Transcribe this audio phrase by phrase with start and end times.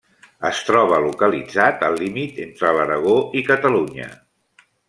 [0.47, 4.13] Es troba localitzat al límit entre l'Aragó i Catalunya.